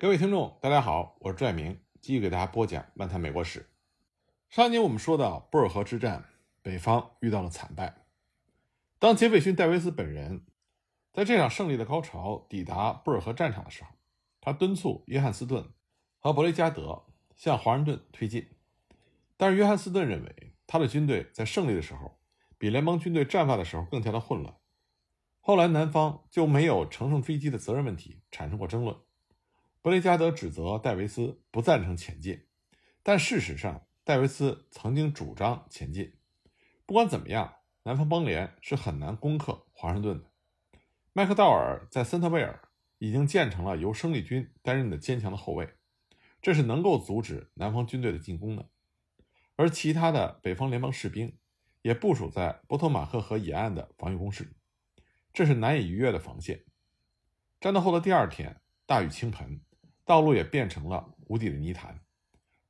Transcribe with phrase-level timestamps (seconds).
[0.00, 3.60] 各位听众，大家好，我是拽明，继续给大家播讲《漫谈美国史》。
[4.48, 6.24] 上一集我们说到布尔河之战，
[6.62, 8.06] 北方遇到了惨败。
[8.98, 10.46] 当杰斐逊·戴维斯本人
[11.12, 13.90] 在这场胜利的高潮抵达布尔河战场的时候，
[14.40, 15.68] 他敦促约翰斯顿
[16.18, 17.04] 和伯雷加德
[17.36, 18.48] 向华盛顿推进。
[19.36, 22.18] 但是约翰斯顿认为，他的军队在胜利的时候
[22.56, 24.56] 比联邦军队战败的时候更加的混乱。
[25.40, 28.96] 后来，南方就没有乘胜追击的责任问题产生过争论。
[29.82, 32.46] 布雷加德指责戴维斯不赞成前进，
[33.02, 36.18] 但事实上，戴维斯曾经主张前进。
[36.84, 37.54] 不管怎么样，
[37.84, 40.26] 南方邦联是很难攻克华盛顿的。
[41.14, 42.68] 麦克道尔在森特威尔
[42.98, 45.72] 已经建成了由生力军担任的坚强的后卫，
[46.42, 48.68] 这是能够阻止南方军队的进攻的。
[49.56, 51.38] 而其他的北方联邦士兵
[51.80, 54.52] 也部署在波托马克河沿岸的防御工事，
[55.32, 56.66] 这是难以逾越的防线。
[57.58, 59.62] 战斗后的第二天，大雨倾盆。
[60.10, 62.00] 道路也变成了无底的泥潭，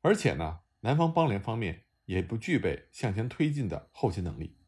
[0.03, 4.59] 而且呢，南方邦联方面也不具备向前推进的后勤能力。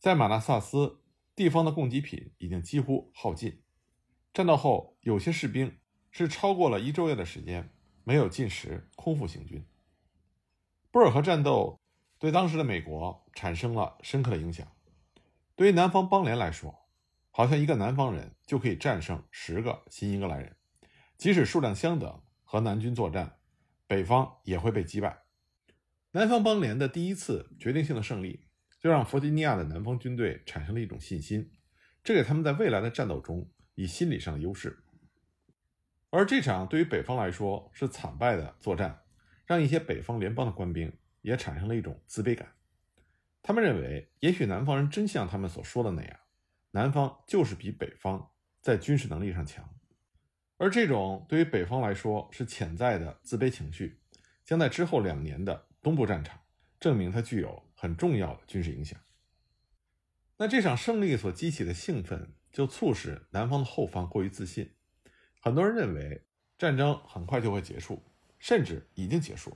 [0.00, 1.04] 在马纳萨斯，
[1.36, 3.62] 地方的供给品已经几乎耗尽。
[4.32, 5.78] 战斗后，有些士兵
[6.10, 9.64] 是超过了一昼夜的时间没有进食，空腹行军。
[10.90, 11.78] 布尔河战斗
[12.18, 14.66] 对当时的美国产生了深刻的影响。
[15.54, 16.88] 对于南方邦联来说，
[17.30, 20.56] 好像一个南方人就可以战胜十个新英格兰人。
[21.16, 23.38] 即使数量相等，和南军作战，
[23.86, 25.24] 北方也会被击败。
[26.12, 28.46] 南方邦联的第一次决定性的胜利，
[28.78, 31.50] 就让弗吉尼亚的南方军队产生了一种信心，
[32.02, 34.84] 这给他们在未来的战斗中以心理上的优势。
[36.10, 39.02] 而这场对于北方来说是惨败的作战，
[39.46, 42.52] 让一些北方联邦的官兵也产生了一种自卑感。
[43.42, 46.20] 他们认为，也许南方人真像他们所说的那样，
[46.70, 49.68] 南方就是比北方在军事能力上强。
[50.64, 54.00] 而这种对于北方来说是潜在的自卑情绪，
[54.46, 56.40] 将在之后两年的东部战场
[56.80, 58.98] 证明它具有很重要的军事影响。
[60.38, 64.70] 那这场胜利所激起的兴奋，就促使南方的后方过于自信。
[65.38, 66.24] 很多人认为
[66.56, 68.02] 战争很快就会结束，
[68.38, 69.54] 甚至已经结束。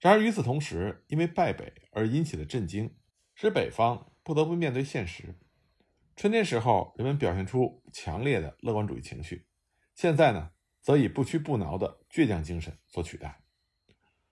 [0.00, 2.96] 然而与此同时，因为败北而引起的震惊，
[3.34, 5.34] 使北方不得不面对现实。
[6.16, 9.44] 春天时候，人们表现出强烈的乐观主义情绪。
[9.98, 13.40] 现在呢，则以不屈不挠的倔强精神所取代。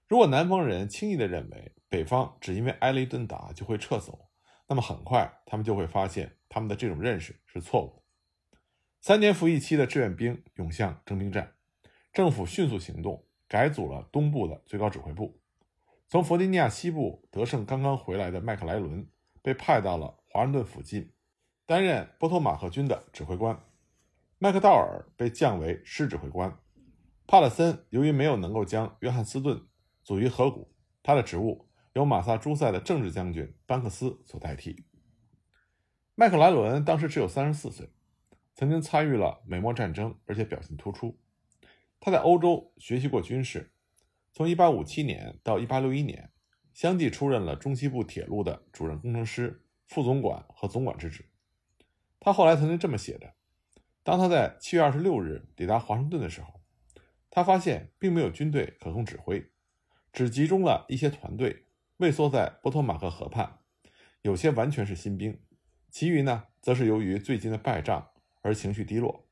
[0.07, 4.29] 如果南方人轻易地认为北方只因为挨了一顿打就会撤走，
[4.69, 8.03] 那么很快他们就会发现他们的这种认识是错误的。
[9.01, 11.55] 三年服役期的志愿兵涌向征兵站，
[12.13, 15.41] 政府迅速行动，改组了东部的最高指挥部。
[16.07, 19.05] 从弗吉尼亚西部得胜刚刚回来的麦克莱伦
[19.43, 21.11] 被派到了华盛顿附近，
[21.67, 23.61] 担任波托马克军的指挥官。
[24.39, 26.59] 麦克道尔被降为师指挥官，
[27.27, 29.67] 帕勒森由于没有能够将约翰斯顿
[30.05, 34.85] 组于河谷，他的职务由马萨诸塞的政治将军班克斯所代替。
[36.15, 37.89] 麦克莱伦当时只有三十四岁，
[38.55, 41.19] 曾经参与了美墨战争，而且表现突出。
[41.99, 43.73] 他在欧洲学习过军事，
[44.35, 46.31] 从1857年到1861年，
[46.75, 51.25] 相继出任了中西部铁路的主任工程师、副总管和总管之职。
[52.21, 53.33] 他后来曾经这么写的。
[54.07, 56.61] 当他在七月二十六日抵达华盛顿的时候，
[57.29, 59.51] 他发现并没有军队可供指挥，
[60.13, 63.59] 只集中了一些团队畏缩在波托马克河畔，
[64.23, 65.41] 有些完全是新兵，
[65.91, 68.11] 其余呢则是由于最近的败仗
[68.43, 69.27] 而情绪低落。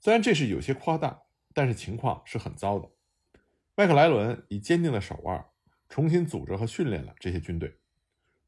[0.00, 1.22] 虽然这是有些夸大，
[1.54, 2.90] 但是情况是很糟的。
[3.76, 5.46] 麦克莱伦以坚定的手腕
[5.88, 7.76] 重新组织和训练了这些军队，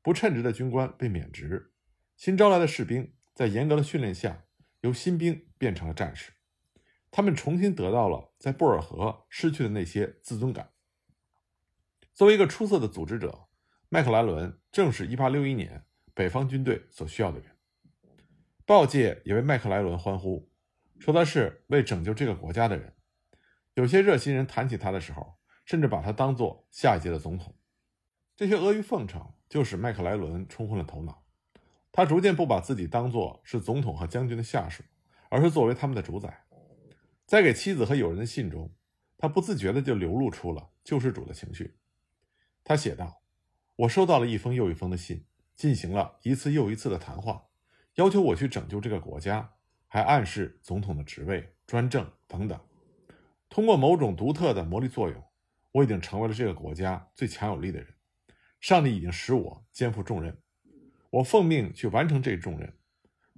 [0.02, 1.70] 不称职的军官被免职，
[2.16, 4.43] 新招来的士兵在严格的训练下。
[4.84, 6.32] 由新兵变成了战士，
[7.10, 10.72] 他们重新得到了在布尔河失去的那些自尊感。
[12.12, 13.48] 作为一个出色的组织者，
[13.88, 17.56] 麦克莱伦正是1861年北方军队所需要的人。
[18.66, 20.52] 报界也为麦克莱伦欢呼，
[20.98, 22.94] 说他是为拯救这个国家的人。
[23.72, 27.56] 有些热心人谈起他的时候，甚至把他当做下一届的总统。
[28.36, 31.23] 这些阿谀奉承就使麦克莱伦冲昏了头脑。
[31.96, 34.82] 他逐渐不把自己当作是总统和将军的下属，
[35.28, 36.44] 而是作为他们的主宰。
[37.24, 38.74] 在给妻子和友人的信中，
[39.16, 41.78] 他不自觉地就流露出了救世主的情绪。
[42.64, 43.22] 他写道
[43.76, 45.24] ：“我收到了一封又一封的信，
[45.54, 47.44] 进行了一次又一次的谈话，
[47.94, 49.52] 要求我去拯救这个国家，
[49.86, 52.60] 还暗示总统的职位、专政等等。
[53.48, 55.22] 通过某种独特的魔力作用，
[55.70, 57.94] 我已经成为了这个国家最强有力的人。
[58.60, 60.36] 上帝已经使我肩负重任。”
[61.14, 62.76] 我奉命去完成这一重任。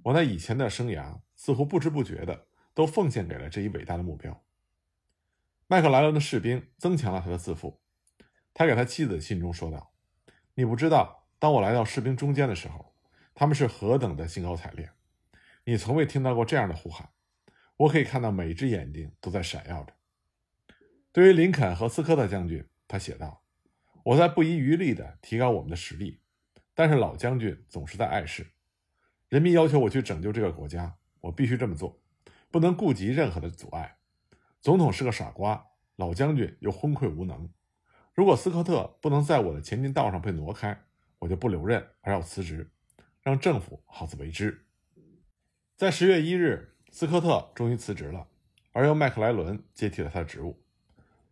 [0.03, 4.43] 我在以前的生涯似乎不知不觉的都奉献给了这一伟大的目标。
[5.67, 7.79] 麦克莱伦的士兵增强了他的自负。
[8.53, 9.93] 他给他妻子的信中说道
[10.55, 12.95] ：“你不知道，当我来到士兵中间的时候，
[13.35, 14.89] 他们是何等的兴高采烈。
[15.65, 17.09] 你从未听到过这样的呼喊。
[17.75, 19.93] 我可以看到每一只眼睛都在闪耀着。”
[21.13, 23.43] 对于林肯和斯科特将军，他写道
[24.03, 26.21] ：“我在不遗余力地提高我们的实力，
[26.77, 28.45] 但是老将军总是在碍事。
[29.29, 31.99] 人民要求我去拯救这个国家，我必须这么做，
[32.51, 33.97] 不能顾及任何的阻碍。
[34.61, 35.65] 总统是个傻瓜，
[35.95, 37.49] 老将军又昏聩无能。
[38.13, 40.79] 如果斯科特不能在我的前进道上被挪开，
[41.17, 42.69] 我就不留任，而要辞职，
[43.23, 44.67] 让政府好自为之。”
[45.75, 48.27] 在十月一日，斯科特终于辞职了，
[48.71, 50.61] 而由麦克莱伦接替了他的职务。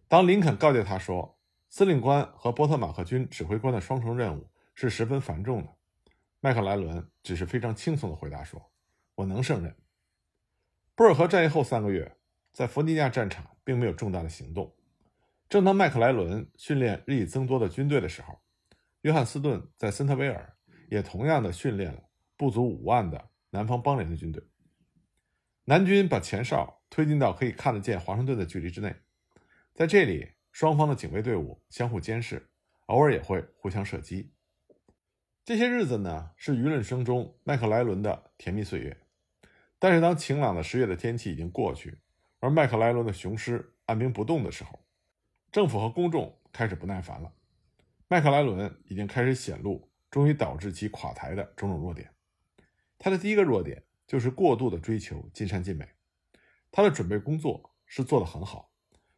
[0.07, 1.37] 当林肯告诫他说，
[1.69, 5.73] 司令官和波特马克军指挥官的双重任务是十分繁重的，
[6.41, 8.71] 麦克莱伦只是非常轻松地回答说
[9.15, 9.73] ：“我能胜任。”
[10.93, 12.17] 布尔河战役后三个月，
[12.51, 14.75] 在弗吉尼亚战场并没有重大的行动。
[15.47, 18.39] 正当麦克莱伦训练日益增多的军队的时候，
[19.01, 20.55] 约翰斯顿在森特威尔
[20.89, 22.03] 也同样的训练了
[22.35, 24.43] 不足五万的南方邦联的军队。
[25.63, 28.95] 南军把前哨推进到可以看得见华盛顿的距离之内。
[29.73, 32.49] 在这里，双方的警卫队伍相互监视，
[32.87, 34.31] 偶尔也会互相射击。
[35.45, 38.97] 这些日子呢，是舆论声中麦克莱伦的甜蜜岁月。
[39.77, 41.99] 但是，当晴朗的十月的天气已经过去，
[42.39, 44.79] 而麦克莱伦的雄狮按兵不动的时候，
[45.51, 47.31] 政府和公众开始不耐烦了。
[48.07, 52.09] 麦克莱伦已经开始显露终于导致其垮台的种种弱点。
[52.97, 55.87] 他的第一个弱点就是过度的追求尽善尽美。
[56.71, 58.71] 他的准备工作是做得很好。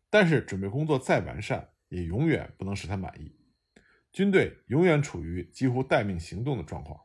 [0.09, 3.33] 但是准备工作再完善，也永远不能使他满意。
[4.17, 6.99] 军队永远处于几乎待命行动的状况。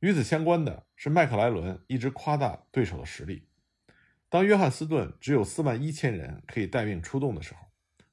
[0.00, 3.46] 与此相关的是，麦克莱伦一直夸大对手的实力。
[4.28, 7.60] 当约翰斯顿只有四万一千人可以带兵出动的时候，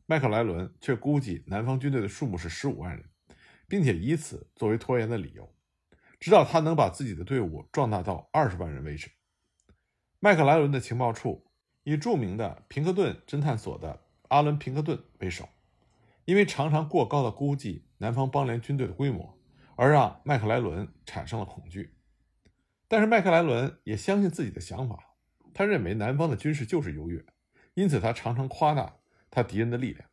[0.05, 3.03] 麦克莱伦却估计南方军队的数目是十五万人，
[3.67, 5.51] 并且以此作为拖延的理由，
[6.19, 9.09] 直到他能把自己的队伍壮大到二十万人为止。
[10.19, 11.47] 麦克莱伦的情报处。
[11.85, 15.49] 以著名的平克顿侦探所的阿伦·平克顿为首，
[16.25, 19.37] 因为常常过高的估计南方邦联军队的规模，
[19.75, 21.95] 而让麦克莱伦产生了恐惧。
[22.87, 25.15] 但是麦克莱伦也相信自己的想法，
[25.53, 27.25] 他认为南方的军事就是优越，
[27.73, 28.97] 因此他常常夸大
[29.29, 30.09] 他敌人的力量。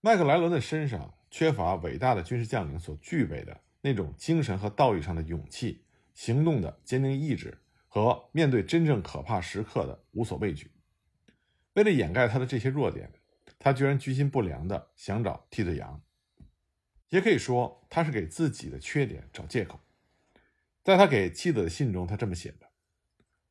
[0.00, 7.60] 麦克莱伦的身上缺乏伟大的军事将领所具备的那种精神和道义上的勇气、行动的坚定意志。
[7.86, 10.68] 和面对真正可怕时刻的无所畏惧。
[11.74, 13.08] 为了掩盖他的这些弱点，
[13.64, 16.02] 他居然居心不良的想找替罪羊，
[17.08, 19.80] 也可以说他是给自己的缺点找借口。
[20.82, 22.68] 在他给妻子的信中，他这么写的：“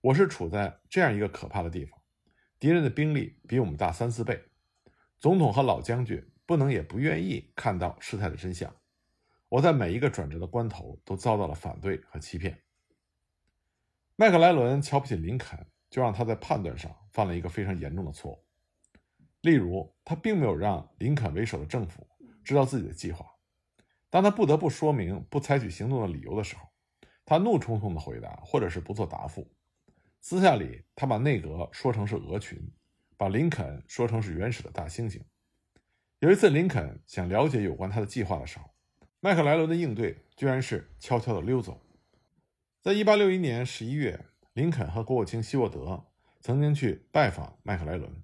[0.01, 2.00] 我是处在这样一个可怕的地方，
[2.60, 4.39] 敌人的兵力比我们大三四倍，
[5.18, 8.71] 总统和老将军不能也不愿意看到事态的真相。
[9.50, 12.62] 我在每一个转折的关头都遭到了反对和欺骗。”
[14.16, 18.43] 麦克莱伦瞧不起林肯，就让他在判断上犯了一个非常严重的错误。
[19.44, 22.07] 例如，他并没有让林肯为首的政府
[22.45, 23.25] 知道自己的计划。
[24.10, 26.62] 当他不得不说明不采取行动的理由的时候，
[27.25, 29.45] 他怒冲冲的回答，或者是不做答复。
[30.22, 32.57] 私下里，他把内阁说成是鹅群，
[33.18, 35.19] 把林肯说成是原始的大猩猩。
[36.19, 38.69] 有一次，林肯想了解有关他的计划的时候，
[39.19, 41.81] 麦克莱伦的应对居然是悄悄的溜走。
[42.81, 44.23] 在一八六一年十一月，
[44.54, 46.06] 林肯和国务卿希沃德
[46.40, 48.22] 曾经去拜访麦克莱伦。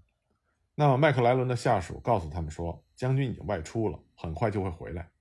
[0.79, 5.11] 那么，麦克莱伦的下属告诉他们说，将军已经外出了，很快就会回来。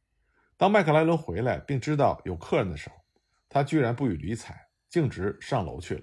[0.56, 2.94] 当麦克莱伦回来并知道有客人的时候，
[3.48, 6.02] 他居然不予理睬，径直上楼去了。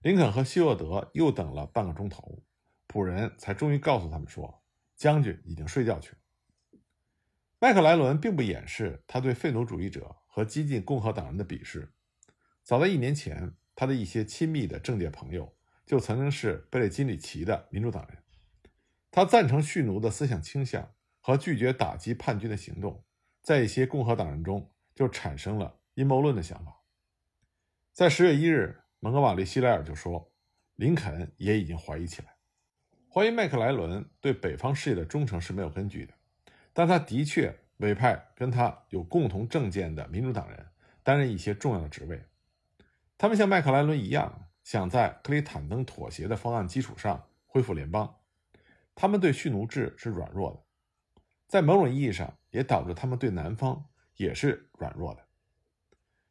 [0.00, 2.42] 林肯和希沃德又等了半个钟头，
[2.88, 4.64] 仆人才终于告诉他们说，
[4.96, 6.18] 将军已经睡觉去了。
[7.60, 11.92] 麦克莱伦并不掩饰他对废奴主义者和激进共和党人的鄙视。
[12.64, 15.54] 早在一年前，他的一些亲密的政界朋友
[15.86, 18.18] 就曾经是贝雷金里奇的民主党人。
[19.12, 20.90] 他赞成蓄奴的思想倾向
[21.20, 23.04] 和拒绝打击叛军的行动，
[23.42, 26.80] 在一些共和党人中就产生了阴谋论的想法。
[27.92, 30.32] 在十月一日，蒙哥马利·希莱尔就说，
[30.76, 32.34] 林肯也已经怀疑起来，
[33.06, 36.14] 怀疑麦克莱伦对北方事业的忠诚是没有根据的，
[36.72, 40.68] 但他的确委派跟他有共同政见的民主党人
[41.02, 42.24] 担任一些重要的职位。
[43.18, 48.16] 他们像麦克莱伦一样，想在克里坦登妥协的方案基础上恢复联邦。
[48.94, 55.26] 他们对蓄奴制是软弱的，在某种意义上也导致他们对南方也是软弱的。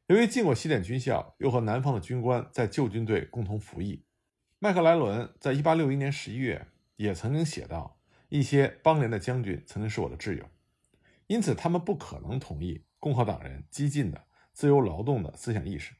[0.08, 4.04] 由于进过西点军校，又和南方的军官在旧军队共同服役，
[4.60, 8.00] 麦克莱伦在1861年11月也曾经写道，
[8.30, 10.46] 一些邦联的将军曾经是我的挚友，
[11.28, 15.94] 因此他们不可能同意共和党人激进的自由劳动的思想意识，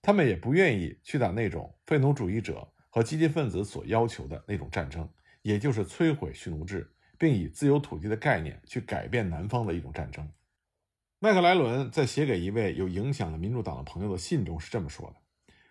[0.00, 5.08] 他们也不愿意去打那种废奴主义者和激进分子所要求的那种战争，
[5.42, 10.28] 也就是摧毁蓄奴制，并以自由土地的概念去改变南方的一种战争。
[11.18, 15.16] 麦克莱伦在写给一位有影响的民主党的朋友的信中是这么说的：“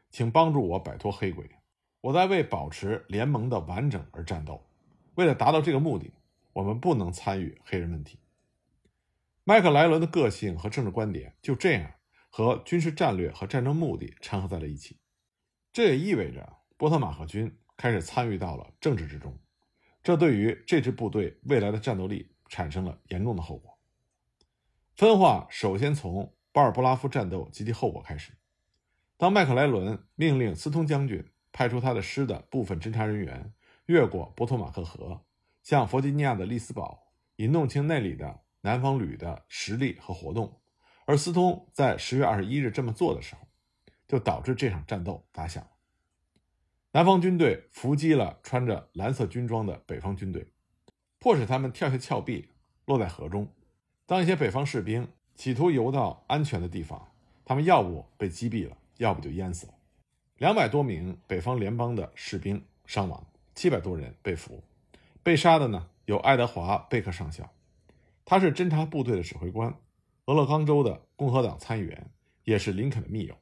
[0.10, 1.50] 请帮助我摆脱黑鬼，
[2.00, 4.66] 我在为保持联盟的完整而战斗。
[5.16, 6.14] 为了达到这个目的，
[6.54, 8.20] 我们不能参与黑人问题。”
[9.44, 11.92] 麦克莱伦的个性和政治观点就这样
[12.30, 15.00] 和军事战略和战争目的掺和在了一起。
[15.74, 19.38] 这也意味着波特马克军开始参与到了政治之中，
[20.04, 23.78] 这对于这支部队未来的战斗力产生了严重的后果。
[24.96, 28.34] 分化首先从巴尔布拉夫战斗及其后果开始。
[29.18, 33.54] 当麦克莱伦命令斯通将军派出他的师的部分侦察人员
[33.86, 35.24] 越过波托马克河，
[35.62, 40.62] 向弗吉尼亚的利斯堡，以弄清那里的南方旅的实力和活动，
[41.06, 43.42] 而斯通在十月二十一日这么做的时候，
[44.08, 45.70] 就导致这场战斗打响了。
[46.94, 50.48] 南方军队伏击了穿着蓝色军装的北方军队，
[51.20, 52.50] 迫使他们跳下峭壁，
[52.86, 53.48] 落在河中。
[54.06, 57.14] 当一些北方士兵企图游到安全的地方，
[57.46, 59.74] 他们要不被击毙了，要不就淹死了。
[60.38, 64.62] 两百多名北方联邦的士兵伤亡，七百多人被俘。
[65.24, 67.54] 被杀的呢有爱德华·贝克上校，
[68.26, 69.74] 他是侦察部队的指挥官，
[70.26, 72.12] 俄勒冈州的共和党参议员，
[72.44, 73.38] 也是林肯的密友。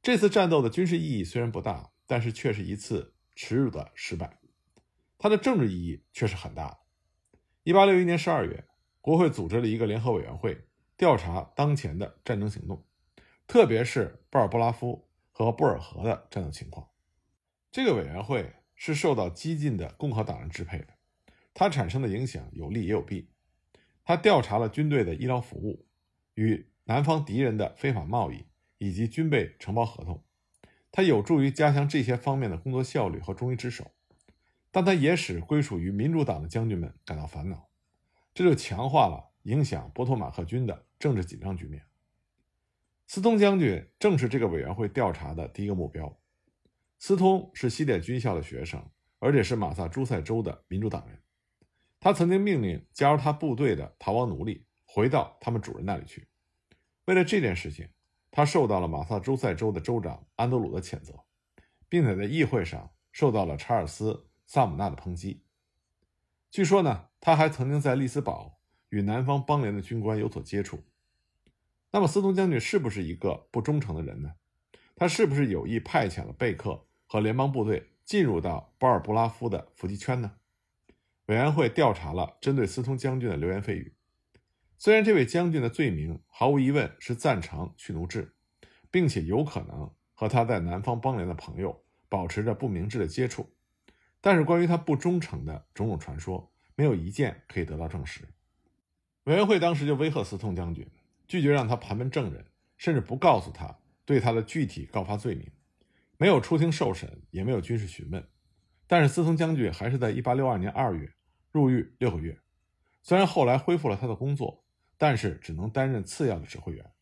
[0.00, 4.38] 这次战斗的军事意义虽然不大，但是却是一次耻辱的失败。
[5.16, 6.78] 它的政治意义却是很大的。
[7.62, 8.68] 一八六一年十二月。
[9.00, 10.64] 国会组织了一个联合委员会，
[10.96, 12.86] 调查当前的战争行动，
[13.48, 16.88] 特别是巴尔布拉夫和布尔河的战斗情况。
[17.72, 20.88] 这个委员会是受到激进的共和党人支配的，
[21.52, 23.30] 它产生的影响有利也有弊。
[24.04, 25.88] 他调查了军队的医疗服务、
[26.34, 28.46] 与南方敌人的非法贸易
[28.78, 30.22] 以及军备承包合同，
[30.92, 33.90] 它有助于加强这些方面的工作效率和忠于职守，
[34.70, 37.68] 但它也使归属于民主党的将军们感到烦恼。
[38.34, 41.82] 这就强化了影响波托马克军的政治紧张局面。
[43.06, 46.18] 斯通将军正是这个委员会调查的第一个目标。
[46.98, 48.82] 斯通是西点军校的学生，
[49.18, 51.18] 而且是马萨诸塞州的民主党人。
[52.00, 56.26] 他曾经命令加入他部队的逃亡奴隶回到他们主人那里去。
[57.04, 57.88] 为了这件事情，
[58.32, 61.22] 他受到了马萨诸塞州的州长安德鲁的谴责，
[61.88, 64.12] 并且在议会上受到了查尔斯·
[64.46, 65.44] 萨姆纳的抨击。
[66.50, 68.58] 据说呢，他还曾经在利斯堡
[68.88, 70.82] 与南方邦联的军官有所接触。
[71.90, 74.32] 那么，斯通将军是不是一个不忠诚的人呢？
[74.96, 80.32] 他是不是有意派遣了贝克和联邦部队进入到巴尔布拉夫的伏击圈呢？
[81.26, 83.94] 委员会调查了针对斯通将军的流言蜚语。
[84.84, 88.34] 虽然这位将军的罪名毫无疑问是赞成蓄奴制，
[88.90, 93.54] 并且有可能和他在南方邦联的朋友保持着不明智的接触。
[94.20, 98.22] 但是，关于他不忠诚的种种传说，没有一件可以得到证实。
[99.22, 100.84] 委员会当时就威吓斯通将军，
[101.28, 102.44] 拒绝让他盘问证人，
[102.76, 105.48] 甚至不告诉他对他的具体告发罪名，
[106.18, 108.26] 没有出庭受审，也没有军事询问。
[108.88, 111.12] 但是，斯通将军还是在1862年2月
[111.52, 112.40] 入狱六个月。
[113.04, 114.61] 虽然后来恢复了他的工作，
[115.02, 116.92] 但是只能担任次要的指挥员。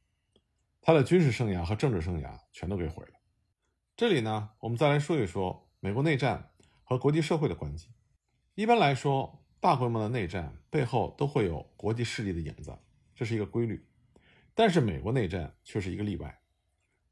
[0.81, 3.13] 他的军事生涯和政治生涯全都给毁了。
[3.95, 6.47] 这里呢，我们再来说一说美国内战。
[6.83, 7.89] 和国际社会的关系，
[8.57, 12.77] 一般来说，大规模的内战背后都会有国际势力的影子，
[13.15, 13.87] 这是一个规律。
[14.57, 16.41] 但是美国内战却是一个例外。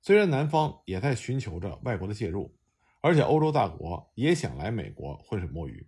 [0.03, 2.53] 虽然南方也在寻求着外国的介入，
[3.01, 5.87] 而且欧洲大国也想来美国浑水摸鱼，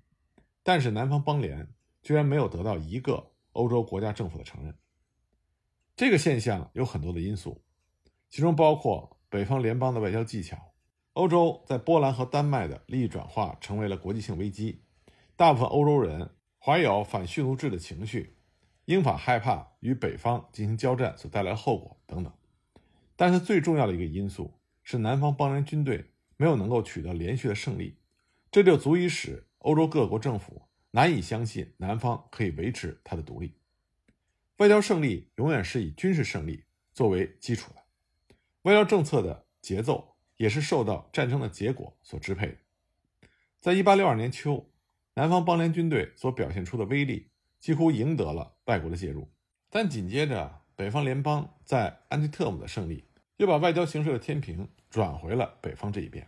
[0.62, 1.66] 但是南方邦联
[2.00, 4.72] 居然没有得到一个欧洲国家政府的承认。
[6.00, 7.62] 这个现象有很多的因素，
[8.30, 10.72] 其中包括北方联邦的外交技巧。
[11.12, 14.80] 欧洲在波兰和丹麦的利益转化成为了国际性危机，
[15.36, 18.38] 大部分欧洲人怀有反蓄奴制的情绪，
[18.86, 22.32] 英法害怕与北方进行交战所带来的后果等等。
[23.14, 27.98] 但是最重要的一个因素是南方邦联军队没有能够取得连续的胜利，
[28.50, 33.59] 这就足以使欧洲各国政府难以相信南方可以维持它的独立。
[34.60, 37.82] 外交胜利永远是以军事胜利作为基础的，
[38.62, 40.08] 外交政策的节奏。
[40.36, 42.56] 也是受到战争的结果所支配的。
[43.60, 44.70] 在一八六二年秋，
[45.12, 49.28] 南方邦联军队所表现出的威力几乎赢得了外国的介入，
[49.68, 53.04] 但紧接着北方联邦在安提特姆的胜利，
[53.36, 56.26] 又把外交形势的天平转回了北方这一边。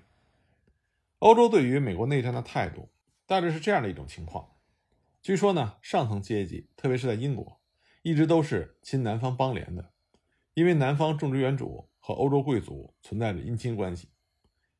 [1.20, 2.90] 欧洲对于美国内战的态度，
[3.24, 4.46] 大致是这样的一种情况。
[5.22, 7.61] 据说呢，上层阶级，特别是在英国，
[8.02, 9.92] 一直都是亲南方邦联的，
[10.54, 14.08] 因为南方种植园主和欧洲贵族存在着姻亲关系。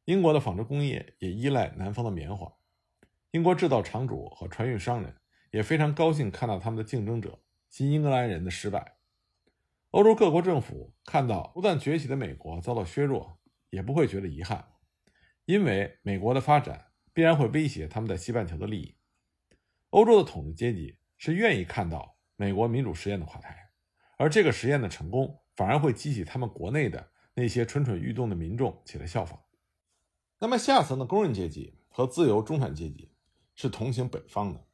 [0.04, 2.52] 英国的纺织工业也依赖南方的棉花，
[3.30, 5.14] 英国制造厂主和船运商人
[5.52, 7.38] 也非常高兴看到他们的竞争者
[7.70, 8.96] 新英格兰人的失败。
[9.92, 13.38] 欧洲各国政府看到不断崛起的美国遭到削弱，
[13.70, 14.66] 也不会觉得遗憾，
[15.44, 18.96] 因为美国的发展必然会威胁他们在西半球的利益。
[19.90, 23.70] 欧洲的统治阶级是愿意看到美国民主实验的垮台，
[24.16, 29.40] 而这个实验的成功反而会激起他们国内的那些蠢蠢欲动的民众起来效仿。
[30.40, 33.12] 那么下层的工人阶级和自由中产阶级
[33.54, 34.66] 是同情北方的，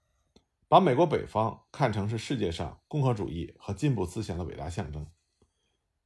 [0.67, 5.07] 把美国北方看成是世界上共和主义和进步思想的伟大象征。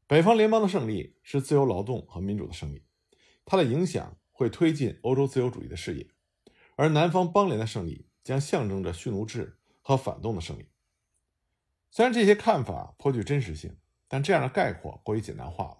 [0.09, 2.83] 北方联邦的胜利是自由劳动和民主的胜利，
[3.45, 6.07] 它的影响会推进欧洲自由主义的事业；
[6.75, 10.67] 而南方邦联的胜利将象征着蓄奴制和反动的胜利。
[11.95, 13.77] 虽然这些看法颇具真实性，
[14.09, 15.79] 但这样的概括过于简单化了。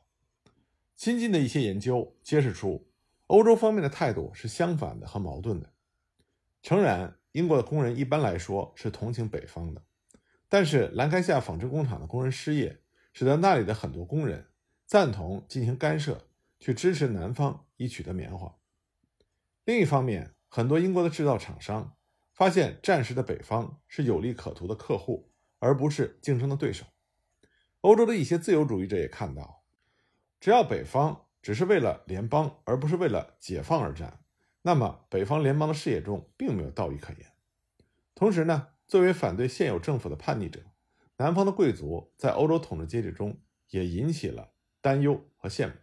[0.95, 2.87] 新近的一些研究揭示出。
[3.29, 5.73] 欧洲方面的态度是相反的和矛盾的。
[6.63, 9.83] 诚然，英国的工人一般来说是同情北方的，
[10.51, 12.83] 但是兰开夏纺织工厂的工人失业，
[13.15, 14.49] 使得那里的很多工人
[14.85, 16.27] 赞同进行干涉，
[16.61, 18.55] 去支持南方以取得棉花。
[19.65, 21.97] 另一方面，很多英国的制造厂商
[22.35, 25.32] 发现战时的北方是有利可图的客户，
[25.63, 26.85] 而不是竞争的对手。
[27.83, 29.63] 欧洲的一些自由主义者也看到，
[30.41, 31.29] 只要北方。
[31.43, 34.21] 只是为了联邦，而不是为了解放而战，
[34.63, 37.33] 那么北方联邦的事业中并没有道义可言。
[38.15, 40.61] 同时呢，作为反对现有政府的叛逆者，
[41.17, 43.41] 南方的贵族在欧洲统治阶级中
[43.71, 45.75] 也引起了担忧和羡慕。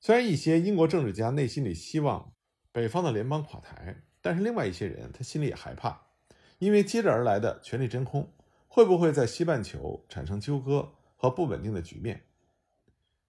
[0.00, 2.34] 虽然一些英国政治家内心里希望
[2.72, 6.08] 北方的联邦垮台，但是另外一些人他心里也害怕，
[6.58, 8.34] 因为接着而来的权力真空
[8.68, 12.24] 会不会在西半球产生纠葛和不稳定的局面。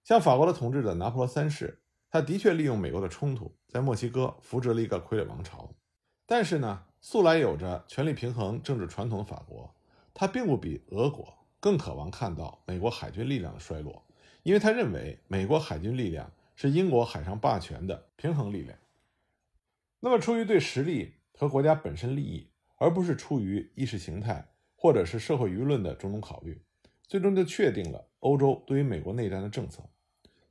[0.04, 5.74] 像法国的统治者拿破仑三世，他的确利用美国的冲突，在墨西哥扶植了一个傀儡王朝。
[6.26, 9.74] 但是呢，素来有着权力平衡政治传统的法国，
[10.14, 14.04] 他并不比俄国更渴望看到美国海军力量的衰落，
[14.42, 18.78] 因为他认为美国海军力量是英国海上霸权的平衡力量。
[20.00, 24.49] 那么，出于对实力和国家本身利益，而不是出于意识形态
[24.80, 26.62] 或者是社会舆论的种种考虑。
[27.06, 29.82] 最终就确定了欧洲对于美国内战的政策。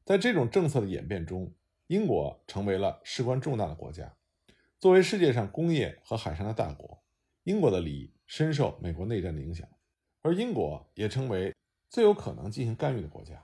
[0.05, 1.51] 在这种政策的演变中，
[1.87, 4.13] 英国成为了事关重大的国家。
[4.77, 7.01] 作为世界上工业和海上的大国，
[7.43, 9.67] 英国的利益深受美国内战的影响，
[10.21, 11.55] 而英国也成为
[11.89, 13.43] 最有可能进行干预的国家。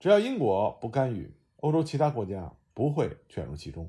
[0.00, 3.88] 只要英国不干预，欧洲其他国家不会卷入其中。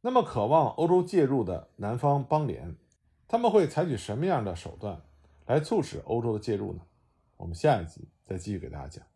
[0.00, 2.76] 那么，渴望欧洲介入的南方邦联，
[3.26, 5.02] 他们会采取什么样的手段
[5.48, 6.80] 来促使欧洲的介入呢？
[7.38, 9.06] 我们下一集再继续给大家讲。